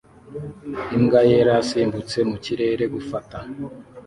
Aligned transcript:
Imbwa 0.95 1.19
yera 1.29 1.51
yasimbutse 1.57 2.17
mu 2.29 2.37
kirere 2.45 2.83
gufata 2.93 3.37